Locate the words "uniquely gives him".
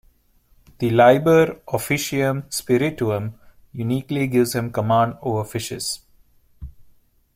3.71-4.71